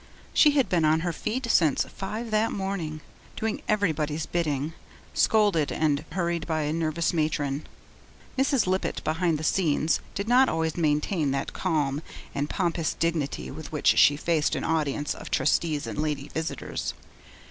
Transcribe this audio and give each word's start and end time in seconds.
She 0.33 0.53
had 0.53 0.67
been 0.67 0.83
on 0.83 1.01
her 1.01 1.13
feet 1.13 1.45
since 1.51 1.83
five 1.83 2.31
that 2.31 2.51
morning, 2.51 3.01
doing 3.35 3.61
everybody's 3.67 4.25
bidding, 4.25 4.73
scolded 5.13 5.71
and 5.71 6.03
hurried 6.13 6.47
by 6.47 6.63
a 6.63 6.73
nervous 6.73 7.13
matron. 7.13 7.67
Mrs. 8.35 8.65
Lippett, 8.65 9.03
behind 9.03 9.37
the 9.37 9.43
scenes, 9.43 9.99
did 10.15 10.27
not 10.27 10.49
always 10.49 10.75
maintain 10.75 11.29
that 11.33 11.53
calm 11.53 12.01
and 12.33 12.49
pompous 12.49 12.95
dignity 12.95 13.51
with 13.51 13.71
which 13.71 13.95
she 13.99 14.17
faced 14.17 14.55
an 14.55 14.63
audience 14.63 15.13
of 15.13 15.29
Trustees 15.29 15.85
and 15.85 15.99
lady 16.01 16.29
visitors. 16.29 16.95